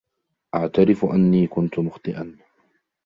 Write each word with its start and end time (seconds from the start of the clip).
أعترف 0.55 1.05
أني 1.05 1.47
كنت 1.47 1.79
مخطئًا. 1.79 2.37